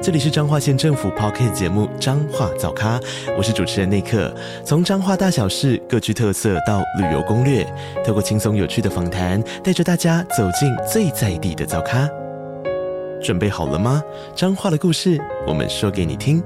[0.00, 3.00] 这里是彰化县政府 p o c k t 节目《彰化早咖》，
[3.36, 4.32] 我是主持人内克。
[4.64, 7.66] 从彰化大小事各具特色到旅游攻略，
[8.06, 12.08] 透过轻松有趣的访谈，带着大家走进最在地的早咖。
[13.20, 14.00] 准备好了吗？
[14.36, 16.40] 彰化的故事，我们说给你听。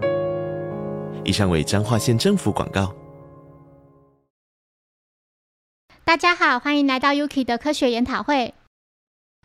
[1.22, 2.90] 以上为彰化县政府广告。
[6.04, 8.54] 大家好，欢迎来到 Yuki 的科学研讨会。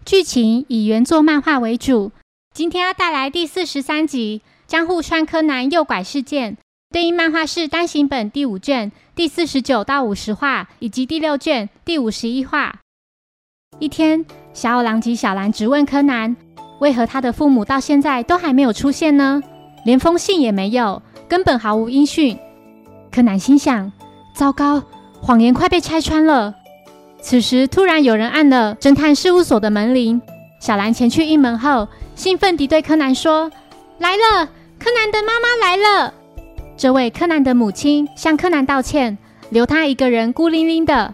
[0.06, 2.14] 剧情以原作漫画为主。
[2.58, 6.54] 今天要带来第四十三集《江户川柯南诱拐事件》，
[6.92, 12.80] 对应漫画是单行本第五卷第四十九到五十话，以及第六卷第五十一话。
[13.78, 16.36] 一天，小五郎及小兰质问柯南，
[16.80, 19.40] 为何他的父母到现在都还没有出现呢？
[19.86, 22.36] 连封信也没有，根本毫无音讯。
[23.12, 23.92] 柯南心想：
[24.36, 24.82] 糟糕，
[25.22, 26.56] 谎言快被拆穿了。
[27.22, 30.20] 此时，突然有人按了侦探事务所的门铃。
[30.60, 31.88] 小兰前去应门后。
[32.18, 33.50] 兴奋地对柯南说
[34.00, 36.12] ：“来了，柯南的妈妈来了。”
[36.76, 39.16] 这位柯南的母亲向柯南道歉，
[39.52, 41.14] 留他一个人孤零零的。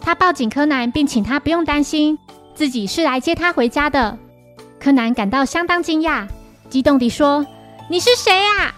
[0.00, 2.16] 他抱紧柯南，并请他不用担心，
[2.54, 4.16] 自己是来接他回家的。
[4.78, 6.28] 柯南感到相当惊讶，
[6.70, 7.44] 激动地说
[7.90, 8.72] ：“你是谁啊？”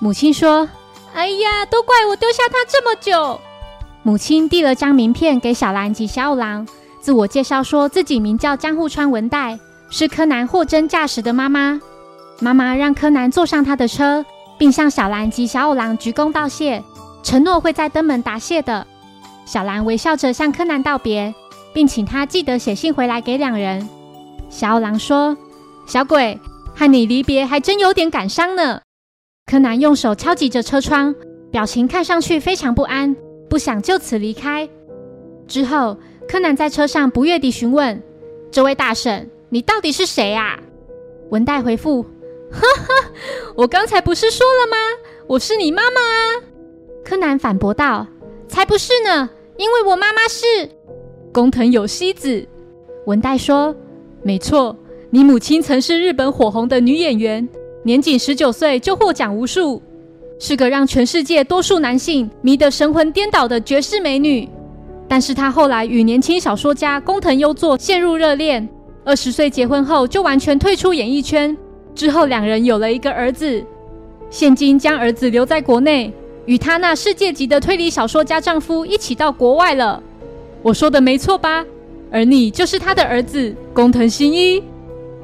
[0.00, 0.66] 母亲说
[1.12, 3.38] ：“哎呀，都怪我丢下他这么久。”
[4.02, 6.66] 母亲递了张名片给小兰及小五郎，
[7.02, 9.58] 自我介绍说自己名叫江户川文代。
[9.94, 11.78] 是柯南货真价实的妈妈。
[12.40, 14.24] 妈妈让柯南坐上她的车，
[14.58, 16.82] 并向小兰及小五郎鞠躬道谢，
[17.22, 18.86] 承诺会在登门答谢的。
[19.44, 21.34] 小兰微笑着向柯南道别，
[21.74, 23.86] 并请他记得写信回来给两人。
[24.48, 25.36] 小五郎说
[25.86, 26.40] ：“小鬼，
[26.74, 28.80] 和你离别还真有点感伤呢。”
[29.44, 31.14] 柯南用手敲击着车窗，
[31.50, 33.14] 表情看上去非常不安，
[33.50, 34.66] 不想就此离开。
[35.46, 38.02] 之后，柯南在车上不悦地询问
[38.50, 40.58] ：“这位大婶。”你到底是谁啊？
[41.28, 42.02] 文代回复
[42.50, 43.10] ：“哈哈，
[43.54, 44.76] 我刚才不是说了吗？
[45.26, 46.00] 我是你妈妈！”
[47.04, 48.06] 柯南反驳道
[48.48, 50.46] ：“才不是呢，因为我妈妈是
[51.34, 52.48] 工藤有希子。”
[53.04, 53.76] 文代说
[54.24, 54.74] ：“没错，
[55.10, 57.46] 你母亲曾是日本火红的女演员，
[57.82, 59.82] 年仅十九岁就获奖无数，
[60.38, 64.48] 是个让全世界多数男性迷得神魂颠倒的绝世美女。
[65.06, 68.66] 但是她后来与年轻小说家工藤优作陷入热恋。”
[69.04, 71.56] 二十岁结婚后就完全退出演艺圈，
[71.94, 73.64] 之后两人有了一个儿子，
[74.30, 76.12] 现今将儿子留在国内，
[76.46, 80.00] 与他那世界级的推理小说家丈夫一起到国外了。
[80.62, 81.64] 我说的没错吧？
[82.12, 84.62] 而你就是他的儿子工藤新一。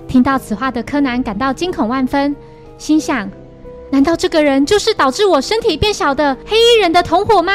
[0.08, 2.34] 听到此话的柯南感到惊恐万分，
[2.78, 3.30] 心想：
[3.90, 7.52] 难道这个人就是导致我身体变小的黑衣人的同伙吗？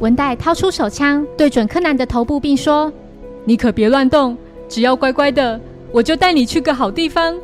[0.00, 2.90] 文代掏出手枪对准柯南的头部，并说
[3.44, 4.34] ：“你可别乱动。”
[4.68, 5.60] 只要乖乖的，
[5.92, 7.36] 我就带你去个好地方。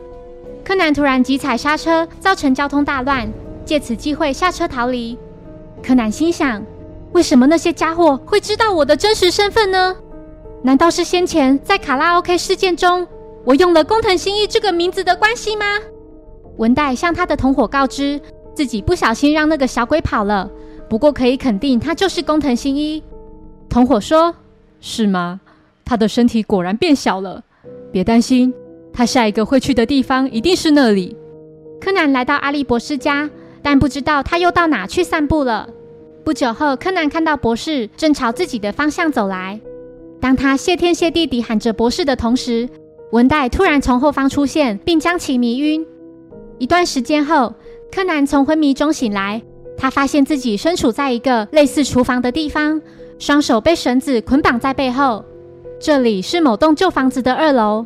[0.64, 3.32] 柯南突然急踩刹车，造成交通大乱，
[3.64, 5.18] 借此机会下车逃离。
[5.82, 6.62] 柯南心想：
[7.12, 9.96] 为什么那些家伙会知道我的真实身份呢？
[10.62, 13.06] 难道是先前在卡拉 OK 事件中，
[13.44, 15.64] 我用了工藤新一这个名字的关系吗？
[16.58, 18.20] 文代向他的同伙告知，
[18.54, 20.48] 自己不小心让那个小鬼跑了，
[20.88, 23.02] 不过可以肯定他就是工藤新一。
[23.68, 24.32] 同伙说：
[24.80, 25.40] 是吗？
[25.84, 27.42] 他的身体果然变小了，
[27.90, 28.52] 别担心，
[28.92, 31.16] 他下一个会去的地方一定是那里。
[31.80, 33.28] 柯南来到阿笠博士家，
[33.62, 35.68] 但不知道他又到哪去散步了。
[36.24, 39.60] 不久后，柯南看到博士正朝自己的方向走来。
[40.20, 42.68] 当他谢天谢地地喊着博士的同时，
[43.10, 45.84] 文代突然从后方出现，并将其迷晕。
[46.58, 47.52] 一段时间后，
[47.90, 49.42] 柯南从昏迷中醒来，
[49.76, 52.80] 他发现自己身处在一个类似厨房的地方，
[53.18, 55.24] 双手被绳子捆绑在背后。
[55.84, 57.84] 这里是某栋旧房子的二楼。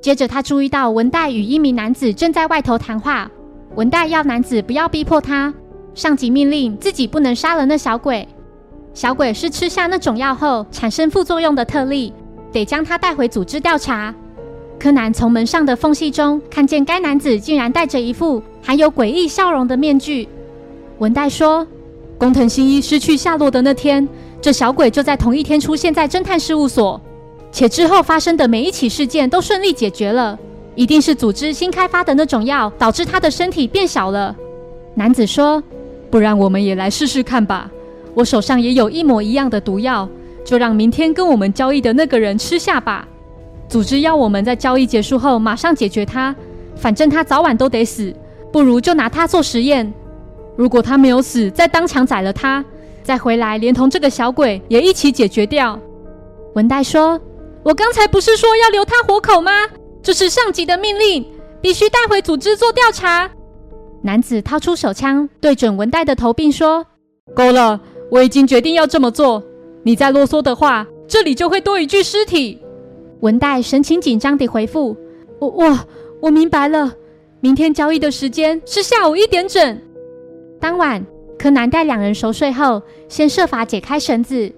[0.00, 3.30] 接着，他注意到文代与一名男子正在外头谈话。
[3.76, 5.54] 文代要男子不要逼迫他，
[5.94, 8.26] 上级命令自己不能杀了那小鬼。
[8.92, 12.12] 小鬼是吃下那种药后产生副作用的特例，
[12.50, 14.12] 得将他带回组织调查。
[14.76, 20.28] 柯南从门上的缝隙中看见该男子竟然戴着一副含有诡异笑容的面具。
[20.98, 21.64] 文代说
[22.18, 24.08] ：“工藤新一失去下落的那天，
[24.40, 27.00] 这小鬼就在同一天出现在侦探事务所。”
[27.52, 30.38] 且之后发生的每一起事件都顺利解决了，
[30.74, 34.34] 一定是组织新开发的那种药导致他的身体变小了。
[34.94, 35.62] 男子说
[36.10, 37.70] ：“不然我们也来试试看吧，
[38.14, 40.08] 我手上也有一模一样的毒药，
[40.44, 43.06] 就让明天跟我们交易的那个人吃下吧。
[43.68, 46.34] 组织要我们在交易结束后马上解决他，
[46.74, 48.14] 反正他早晚都得死，
[48.50, 49.92] 不如就拿他做实验。
[50.56, 52.62] 如果他没有死，再当场宰了他，
[53.02, 55.78] 再回来连同这个小鬼也一起解决掉。
[56.54, 57.18] 文代说
[57.64, 59.50] ：“我刚才不是说要留他活口吗？
[60.02, 61.24] 这是上级的命令，
[61.60, 63.30] 必须带回组织做调查。”
[64.02, 66.84] 男子掏出手枪，对准文代的头，并说
[67.34, 67.80] ：“够了，
[68.10, 69.42] 我已经决定要这么做。
[69.84, 72.60] 你再啰嗦的话，这里就会多一具尸体。”
[73.20, 74.96] 文代神情紧张地回复
[75.38, 75.78] ：“我我
[76.20, 76.92] 我明白了。
[77.40, 79.80] 明天交易的时间是下午一点整。”
[80.58, 81.04] 当晚，
[81.38, 84.50] 柯南带两人熟睡后，先设法解开绳子。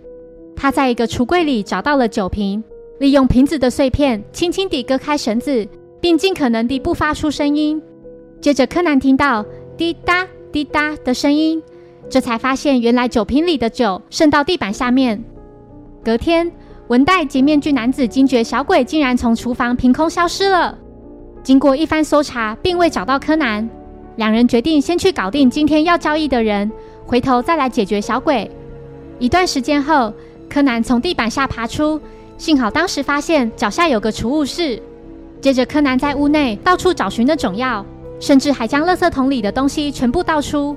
[0.57, 2.65] 他在一个橱柜里找到了酒瓶，
[2.99, 5.67] 利用瓶子的碎片轻轻地割开绳子，
[6.01, 7.81] 并尽可能地不发出声音。
[8.41, 9.45] 接着，柯南听到
[9.77, 11.63] 滴答滴答的声音，
[12.09, 15.23] 这才发现原来酒瓶里的酒渗到地板下面。
[16.05, 16.51] 隔天，
[16.89, 20.79] 文代及面具男子惊觉小鬼竟然从厨房凭空消失了。
[21.43, 23.69] 经过一番搜查，并未找到柯南。
[24.17, 26.71] 两人决定先去搞定今天要交易的人，
[27.05, 28.49] 回头再来解决小鬼。
[29.19, 30.13] 一段时间后，
[30.49, 32.01] 柯南从地板下爬出，
[32.37, 34.81] 幸好当时发现脚下有个储物室。
[35.41, 37.85] 接着，柯南在屋内到处找寻那种药，
[38.19, 40.77] 甚至还将垃圾桶里的东西全部倒出。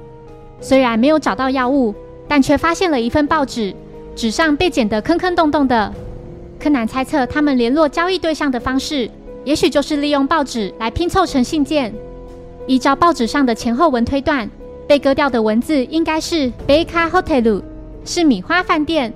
[0.60, 1.94] 虽然没有找到药物，
[2.28, 3.74] 但却发现了一份报纸，
[4.16, 5.94] 纸上被剪得坑坑洞洞的。
[6.60, 9.10] 柯南猜测，他们联络交易对象的方式，
[9.44, 11.94] 也许就是利用报纸来拼凑成信件。
[12.66, 14.50] 依照报纸上的前后文推断，
[14.88, 17.62] 被割掉的文字应该是 “Baka Hotel”，
[18.04, 19.14] 是米花饭店。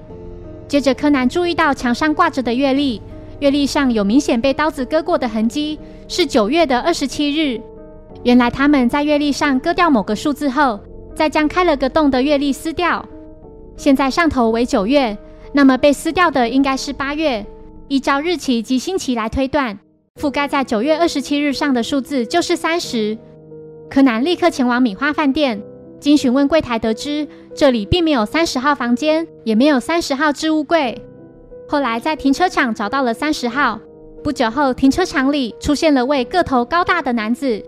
[0.72, 3.02] 接着，柯南注意到墙上挂着的月历，
[3.42, 5.78] 月历上有明显被刀子割过的痕迹，
[6.08, 7.60] 是九月的二十七日。
[8.24, 10.80] 原来他们在月历上割掉某个数字后，
[11.14, 13.06] 再将开了个洞的月历撕掉。
[13.76, 15.18] 现在上头为九月，
[15.52, 17.46] 那么被撕掉的应该是八月。
[17.90, 19.78] 依照日期及星期来推断，
[20.22, 23.18] 覆盖在九月二十七日上的数字就是三十。
[23.90, 25.62] 柯南立刻前往米花饭店，
[26.02, 31.00] 经询问柜台得知，这里并没有三十号房间，也没有三十号置物柜。
[31.70, 33.80] 后来在停车场找到了三十号。
[34.24, 37.64] 不久后，停车场里出现了位个头高大的男子。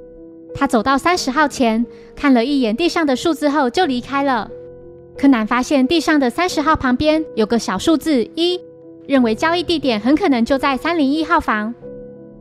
[0.56, 1.86] 他走到三十号前，
[2.16, 4.50] 看了一眼地上的数字后就离开了。
[5.16, 8.60] 柯南发现地上的三十号旁边有个小数字一，
[9.08, 11.74] 认为交易地点很可能就在三零一号房。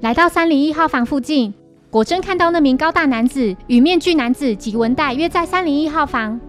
[0.01, 1.53] 来到三零一号房附近。
[1.93, 6.41] 果真看到那名高大男子与面具男子及文代约在三零一号房。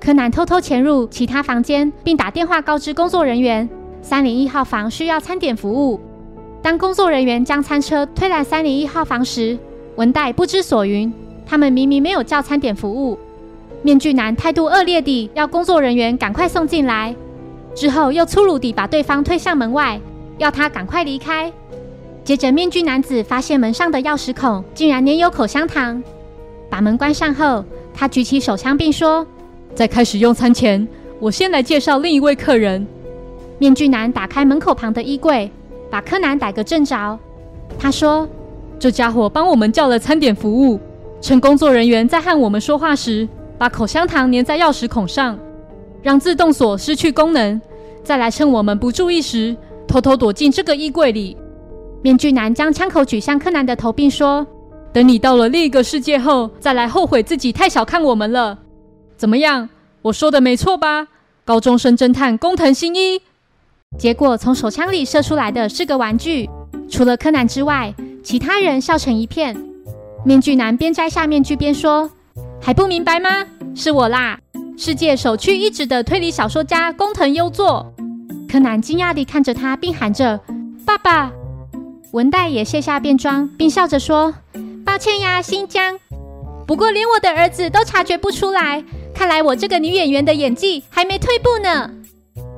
[0.00, 3.68] 柯南偷偷潜入其他房间，并打电话告知工作人员，
[4.00, 6.00] 三零一号房需要餐点服务。
[6.62, 9.58] 当工作人员将餐车推来三零一号房时，
[9.96, 11.12] 文代不知所云。
[11.44, 13.18] 他们明明没有叫餐点服务。
[13.82, 17.14] 面具男态度恶劣地要工作人员赶快送进来，
[17.74, 20.00] 之后又粗鲁地把对方推向门外，
[20.38, 21.52] 要他赶快离开。
[22.28, 26.02] 接着，面具男子发现门上的钥匙孔竟然粘有口香糖。
[26.68, 27.64] 把门关上后，
[27.94, 29.26] 他举起手枪并说
[29.74, 30.86] ：“在开始用餐前，
[31.20, 32.86] 我先来介绍另一位客人。”
[33.56, 35.50] 面具男打开门口旁的衣柜，
[35.90, 37.18] 把柯南逮个正着。
[37.78, 38.28] 他说
[38.78, 40.78] ：“这家伙帮我们叫了餐点服务，
[41.22, 43.26] 趁工作人员在和我们说话时，
[43.56, 45.38] 把口香糖粘在钥匙孔上，
[46.02, 47.58] 让自动锁失去功能，
[48.04, 51.34] 再来趁我们不注意时，偷偷躲进这个衣柜里。”
[52.02, 54.46] 面具男将枪口举向柯南的头，并说
[54.92, 58.58] ：“等你到了另一个世界后，再来后悔自己太小看我们了。
[59.16, 59.68] 怎么样？
[60.02, 61.08] 我说的没错吧？
[61.44, 63.20] 高中生侦探工藤新一。”
[63.98, 66.48] 结果从手枪里射出来的是个玩具。
[66.90, 69.56] 除了柯南之外，其他人笑成一片。
[70.24, 72.10] 面具男边摘下面具边说
[72.60, 73.44] ：“还不明白吗？
[73.74, 74.38] 是我啦，
[74.76, 77.92] 世界首屈一指的推理小说家工藤优作。”
[78.48, 80.38] 柯南惊讶地看着他，并喊着
[80.86, 81.32] ：“爸爸！”
[82.12, 84.34] 文代也卸下便装，并笑着说
[84.84, 85.98] ：“抱歉呀，新疆。
[86.66, 88.82] 不过连我的儿子都察觉不出来，
[89.14, 91.90] 看来我这个女演员的演技还没退步呢。”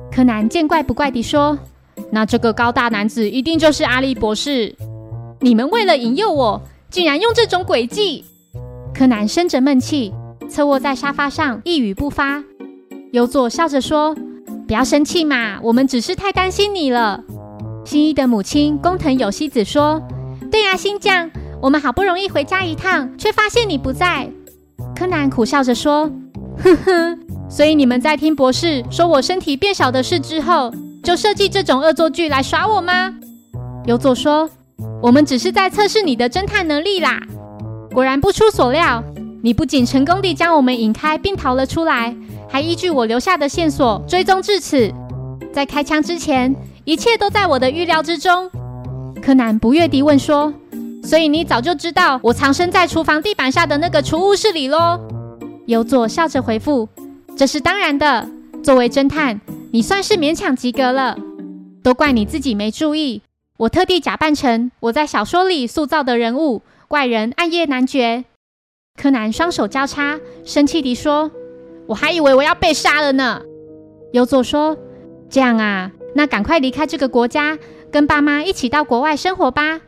[0.09, 1.59] 柯南见怪不怪地说
[2.11, 4.73] ：“那这个高大男子一定就是阿笠博士。
[5.41, 8.23] 你们为了引诱我，竟然用这种诡计。”
[8.95, 10.13] 柯南生着闷气，
[10.49, 12.41] 侧卧在沙发上，一语不发。
[13.11, 14.15] 优作笑着说
[14.65, 17.21] ：“不要生气嘛，我们只是太担心你了。”
[17.83, 20.01] 新一的母亲工藤有希子说
[20.51, 21.29] ：“对呀，新将，
[21.61, 24.29] 我们好不容易回家一趟，却发现你不在。”
[24.95, 26.09] 柯南苦笑着说
[26.63, 27.19] ：“哼哼，
[27.49, 30.71] 所以你们在听博士说我身体变小的事之后，
[31.03, 33.13] 就设计这种恶作剧来耍我吗？”
[33.87, 34.49] 优作说
[35.01, 37.19] ：“我们只是在测试你的侦探能力啦。”
[37.91, 39.03] 果然不出所料，
[39.41, 42.15] 你不仅成功地将我们引开并逃了出来，
[42.47, 44.89] 还依据我留下的线索追踪至此。
[45.51, 48.49] 在开枪之前，一切都在我的预料之中。
[49.21, 50.53] 柯南不悦地问说
[51.03, 54.99] ：“所以你早就知道我藏身在厨房地板下的那个储物室里喽？”
[55.67, 56.89] 优作笑着回复
[57.37, 58.27] ：“这是当然的。
[58.63, 59.39] 作为侦探，
[59.71, 61.17] 你算是勉强及格了。
[61.83, 63.21] 都怪你自己没注意，
[63.57, 68.25] 我特地假扮成我在小说里塑造的人物——怪人暗夜男爵。”
[68.99, 71.31] 柯南双手交叉，生气地说
[71.87, 73.41] ：“我还以为我要被杀了呢。”
[74.13, 74.77] 优作说
[75.29, 77.57] ：“这样啊，那赶快离开这个国家，
[77.91, 79.79] 跟爸妈一起到国外生活吧。”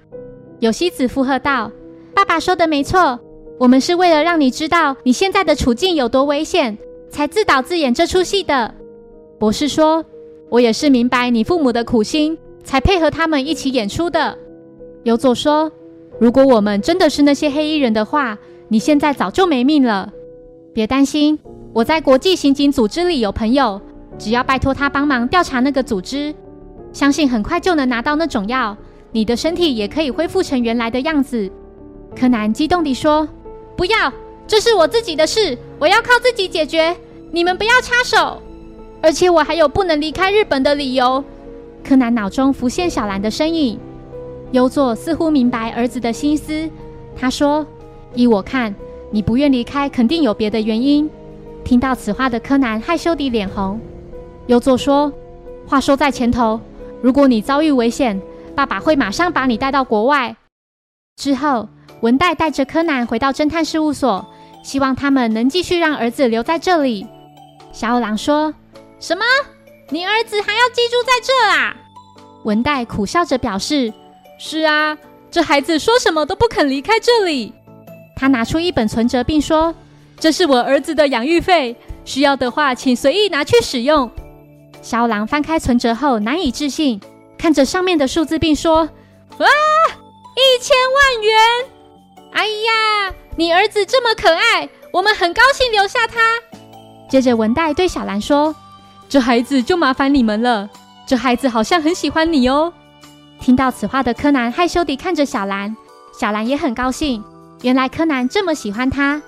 [0.59, 1.71] 有希子附和道
[2.15, 3.19] ：“爸爸说的没错，
[3.59, 6.77] 我们是为了让你知道你现在的处境有多危险，
[7.09, 8.73] 才自导自演这出戏的。”
[9.37, 10.05] 博士说
[10.49, 14.37] ：“我也是明白你父母的苦心，才配合他们一起演出的。”
[15.03, 15.69] 有佐说
[16.17, 18.37] ：“如果我们真的是那些黑衣人的话，
[18.69, 20.13] 你现在早就没命了。
[20.73, 21.37] 别担心，
[21.73, 23.81] 我在国际刑警组织里有朋友。”
[24.17, 26.34] 只要拜托他帮忙调查那个组织，
[26.91, 28.75] 相信很快就能拿到那种药，
[29.12, 31.51] 你的身体也可以恢复成原来的样子。
[32.15, 33.27] 柯南激动地说
[33.75, 34.13] ：“不要，
[34.46, 36.96] 这是我自己的事，我要靠自己解决，
[37.32, 38.41] 你们不要插手。
[39.01, 41.24] 而且我还有不能离开日本的理由。”
[41.84, 43.77] 柯南脑中浮现小兰的身影，
[44.51, 46.70] 优作似乎明白儿子的心思，
[47.15, 47.65] 他说
[48.15, 48.74] ：“依我看，
[49.12, 51.10] 你不愿离开，肯定有别的原因。”
[51.65, 53.79] 听到此话的柯南害羞地脸红。
[54.47, 55.12] 优作说
[55.65, 56.59] ：“话说在前头，
[57.01, 58.21] 如果你遭遇危险，
[58.55, 60.35] 爸爸会马上把你带到国外。”
[61.15, 61.67] 之后，
[62.01, 64.25] 文代带着柯南回到侦探事务所，
[64.63, 67.07] 希望他们能继续让儿子留在这里。
[67.71, 68.53] 小五郎说
[69.00, 69.23] ：“什么？
[69.89, 71.75] 你儿子还要寄住在这啊？”
[72.43, 73.93] 文代苦笑着表示
[74.38, 74.97] ：“是啊，
[75.31, 77.53] 这孩子说什么都不肯离开这里。”
[78.17, 79.73] 他拿出一本存折，并说
[80.19, 84.09] ：“这是我儿子的养育费，需要的话请随意拿去使用。”
[84.83, 86.99] 小兰翻开存折后，难以置信，
[87.37, 88.81] 看着上面的数字，并说
[89.39, 89.47] ：“哇，
[90.35, 91.39] 一千万元！
[92.33, 96.19] 哎呀，你儿子这么可爱，我们很高兴留下他。”
[97.09, 98.53] 接着，文代对小兰说
[99.07, 100.69] ：“这孩子就麻烦你们了。
[101.07, 102.73] 这孩子好像很喜欢你哦。”
[103.39, 105.73] 听到此话的柯南害羞地看着小兰，
[106.19, 107.23] 小兰也很高兴，
[107.61, 109.21] 原来柯南这么喜欢他。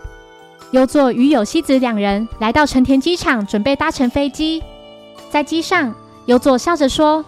[0.71, 4.62] 优作与有希子两人来到成田机场，准备搭乘飞机。
[5.36, 5.94] 在机上，
[6.27, 7.25] 有佐笑着说：“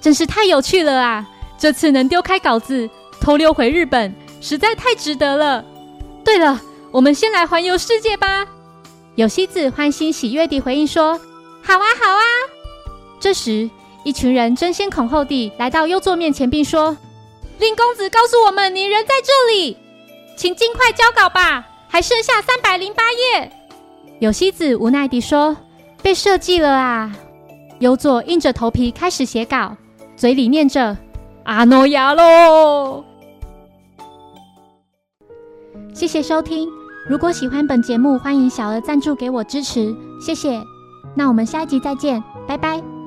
[0.00, 1.28] 真是太有趣了啊！
[1.58, 2.88] 这次能丢开稿子，
[3.20, 5.62] 偷溜回日本，实在太值得了。
[6.24, 6.58] 对了，
[6.90, 8.46] 我们先来环游世界吧。”
[9.14, 11.20] 有希子欢欣喜悦地回应说
[11.62, 12.24] ：“好啊，好啊！”
[13.20, 13.68] 这时，
[14.04, 16.96] 一群人争先恐后地来到优作面前，并说
[17.60, 19.76] ：“令公子告诉我们，你人在这里，
[20.34, 23.52] 请尽快交稿吧，还剩下三百零八页。”
[24.18, 25.54] 有希子无奈地说
[26.02, 27.14] ：“被设计了啊！”
[27.80, 29.76] 由左硬着头皮开始写稿，
[30.14, 30.96] 嘴里念着
[31.44, 33.04] “阿诺亚喽”。
[35.92, 36.68] 谢谢收听，
[37.08, 40.62] 如果喜欢本节目，欢迎小额赞助给我支持，谢谢。
[41.14, 42.99] 那我们下一集再见，拜拜。